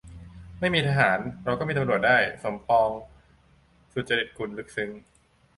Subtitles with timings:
[0.59, 2.89] "ไม่มีทหาร เราก็มีตำรวจได้"- สมปอง
[3.93, 4.89] สุจริตกุล ลึกซึ้ง